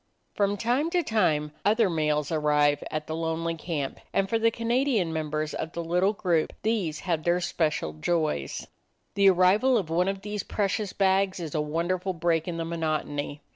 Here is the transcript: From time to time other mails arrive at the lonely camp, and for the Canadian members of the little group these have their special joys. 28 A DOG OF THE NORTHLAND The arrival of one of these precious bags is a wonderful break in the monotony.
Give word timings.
From 0.33 0.57
time 0.57 0.89
to 0.89 1.03
time 1.03 1.51
other 1.63 1.87
mails 1.87 2.31
arrive 2.31 2.83
at 2.89 3.05
the 3.05 3.15
lonely 3.15 3.53
camp, 3.53 3.99
and 4.11 4.27
for 4.27 4.39
the 4.39 4.49
Canadian 4.49 5.13
members 5.13 5.53
of 5.53 5.73
the 5.73 5.83
little 5.83 6.13
group 6.13 6.53
these 6.63 7.01
have 7.01 7.23
their 7.23 7.39
special 7.39 7.93
joys. 7.93 8.57
28 8.57 8.57
A 8.57 8.57
DOG 8.57 8.65
OF 8.65 8.65
THE 8.65 8.71
NORTHLAND 8.71 9.13
The 9.13 9.29
arrival 9.69 9.77
of 9.77 9.89
one 9.91 10.07
of 10.07 10.21
these 10.23 10.41
precious 10.41 10.91
bags 10.93 11.39
is 11.39 11.53
a 11.53 11.61
wonderful 11.61 12.13
break 12.13 12.47
in 12.47 12.57
the 12.57 12.65
monotony. 12.65 13.41